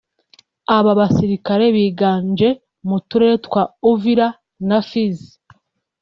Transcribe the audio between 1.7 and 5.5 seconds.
biganje mu turere twa Uvira na Fizi